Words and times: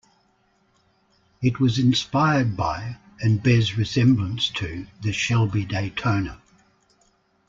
It 1.43 1.59
was 1.59 1.77
inspired 1.77 2.57
by 2.57 2.97
and 3.19 3.43
bears 3.43 3.77
resemblance 3.77 4.49
to 4.49 4.87
the 4.99 5.13
Shelby 5.13 5.63
Daytona. 5.63 6.41